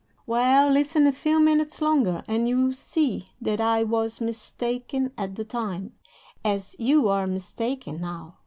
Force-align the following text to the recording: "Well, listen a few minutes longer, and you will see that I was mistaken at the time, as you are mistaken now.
"Well, 0.25 0.71
listen 0.71 1.05
a 1.05 1.11
few 1.11 1.39
minutes 1.39 1.79
longer, 1.79 2.23
and 2.27 2.49
you 2.49 2.59
will 2.59 2.73
see 2.73 3.27
that 3.39 3.61
I 3.61 3.83
was 3.83 4.19
mistaken 4.19 5.11
at 5.15 5.35
the 5.35 5.43
time, 5.45 5.93
as 6.43 6.75
you 6.79 7.07
are 7.09 7.27
mistaken 7.27 8.01
now. 8.01 8.37